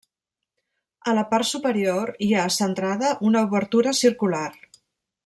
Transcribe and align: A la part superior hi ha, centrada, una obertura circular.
A 1.11 1.13
la 1.19 1.25
part 1.33 1.49
superior 1.49 2.13
hi 2.27 2.31
ha, 2.39 2.47
centrada, 2.57 3.15
una 3.33 3.47
obertura 3.49 3.95
circular. 4.03 4.49